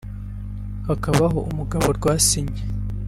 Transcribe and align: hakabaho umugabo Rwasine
hakabaho 0.87 1.39
umugabo 1.49 1.85
Rwasine 1.97 2.57